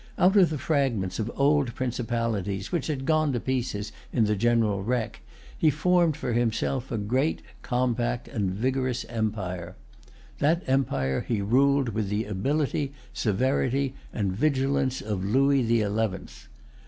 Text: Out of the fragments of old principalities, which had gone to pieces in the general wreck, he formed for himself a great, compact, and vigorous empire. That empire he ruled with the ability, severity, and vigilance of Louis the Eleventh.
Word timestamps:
Out 0.17 0.35
of 0.35 0.49
the 0.49 0.57
fragments 0.57 1.19
of 1.19 1.31
old 1.35 1.75
principalities, 1.75 2.71
which 2.71 2.87
had 2.87 3.05
gone 3.05 3.31
to 3.33 3.39
pieces 3.39 3.91
in 4.11 4.23
the 4.23 4.35
general 4.35 4.81
wreck, 4.83 5.21
he 5.55 5.69
formed 5.69 6.17
for 6.17 6.33
himself 6.33 6.91
a 6.91 6.97
great, 6.97 7.43
compact, 7.61 8.27
and 8.27 8.49
vigorous 8.49 9.05
empire. 9.05 9.75
That 10.39 10.63
empire 10.65 11.21
he 11.27 11.43
ruled 11.43 11.89
with 11.89 12.09
the 12.09 12.25
ability, 12.25 12.93
severity, 13.13 13.93
and 14.11 14.31
vigilance 14.35 15.01
of 15.03 15.23
Louis 15.23 15.61
the 15.61 15.81
Eleventh. 15.81 16.47